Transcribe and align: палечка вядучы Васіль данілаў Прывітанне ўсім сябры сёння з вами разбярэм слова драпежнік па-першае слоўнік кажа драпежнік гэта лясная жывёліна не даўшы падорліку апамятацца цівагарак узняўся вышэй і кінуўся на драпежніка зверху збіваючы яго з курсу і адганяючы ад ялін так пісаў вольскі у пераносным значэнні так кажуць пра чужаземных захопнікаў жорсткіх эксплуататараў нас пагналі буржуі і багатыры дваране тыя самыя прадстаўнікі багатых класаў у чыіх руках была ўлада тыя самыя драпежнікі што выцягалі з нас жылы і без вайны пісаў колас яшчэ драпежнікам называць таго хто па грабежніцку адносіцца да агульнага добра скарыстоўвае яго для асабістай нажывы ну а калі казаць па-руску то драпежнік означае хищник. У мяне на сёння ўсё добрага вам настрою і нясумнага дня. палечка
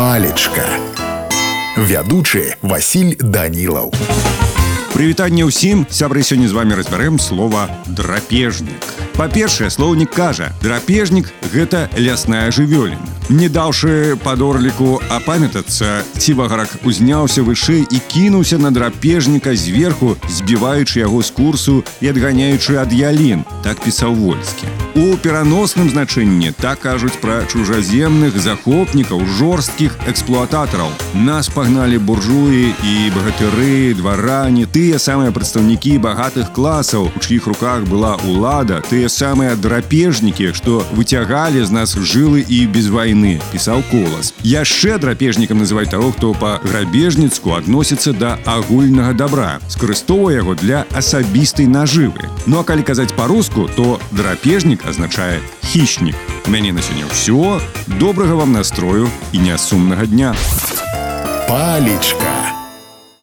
палечка 0.00 0.66
вядучы 1.76 2.56
Васіль 2.62 3.16
данілаў 3.20 3.92
Прывітанне 4.96 5.44
ўсім 5.44 5.84
сябры 5.92 6.24
сёння 6.24 6.48
з 6.48 6.56
вами 6.56 6.72
разбярэм 6.72 7.20
слова 7.20 7.68
драпежнік 7.84 8.80
па-першае 9.16 9.68
слоўнік 9.70 10.10
кажа 10.12 10.52
драпежнік 10.62 11.28
гэта 11.52 11.88
лясная 11.96 12.48
жывёліна 12.48 13.16
не 13.28 13.48
даўшы 13.48 14.16
падорліку 14.24 15.00
апамятацца 15.08 16.00
цівагарак 16.16 16.80
узняўся 16.84 17.44
вышэй 17.44 17.84
і 17.84 17.98
кінуўся 18.12 18.58
на 18.58 18.70
драпежніка 18.70 19.56
зверху 19.56 20.16
збіваючы 20.28 21.00
яго 21.00 21.22
з 21.22 21.30
курсу 21.32 21.80
і 22.00 22.12
адганяючы 22.12 22.76
ад 22.80 22.92
ялін 22.92 23.44
так 23.64 23.80
пісаў 23.80 24.14
вольскі 24.14 24.68
у 24.96 25.16
пераносным 25.16 25.90
значэнні 25.90 26.52
так 26.60 26.80
кажуць 26.80 27.18
пра 27.20 27.42
чужаземных 27.52 28.38
захопнікаў 28.40 29.24
жорсткіх 29.38 29.98
эксплуататараў 30.08 30.90
нас 31.14 31.48
пагналі 31.48 31.98
буржуі 31.98 32.74
і 32.84 32.92
багатыры 33.16 33.94
дваране 33.98 34.66
тыя 34.66 35.00
самыя 35.02 35.32
прадстаўнікі 35.32 35.96
багатых 35.98 36.52
класаў 36.56 37.08
у 37.08 37.20
чыіх 37.20 37.46
руках 37.50 37.84
была 37.90 38.16
ўлада 38.26 38.82
тыя 38.88 39.08
самыя 39.08 39.56
драпежнікі 39.56 40.52
што 40.52 40.84
выцягалі 40.92 41.64
з 41.64 41.70
нас 41.70 41.96
жылы 41.96 42.44
і 42.46 42.66
без 42.66 42.88
вайны 42.92 43.40
пісаў 43.52 43.84
колас 43.90 44.32
яшчэ 44.42 44.98
драпежнікам 45.02 45.62
называць 45.64 45.90
таго 45.90 46.12
хто 46.12 46.32
па 46.34 46.60
грабежніцку 46.64 47.56
адносіцца 47.58 48.12
да 48.12 48.38
агульнага 48.44 49.12
добра 49.12 49.50
скарыстоўвае 49.68 50.40
яго 50.40 50.54
для 50.54 50.84
асабістай 50.94 51.66
нажывы 51.66 52.30
ну 52.46 52.60
а 52.60 52.64
калі 52.64 52.86
казаць 52.86 53.14
па-руску 53.16 53.68
то 53.76 54.00
драпежнік 54.12 54.86
означае 54.88 55.40
хищник. 55.66 56.14
У 56.46 56.50
мяне 56.50 56.72
на 56.72 56.80
сёння 56.80 57.04
ўсё 57.10 57.60
добрага 57.98 58.38
вам 58.38 58.52
настрою 58.52 59.10
і 59.32 59.38
нясумнага 59.38 60.06
дня. 60.06 60.34
палечка 61.51 62.30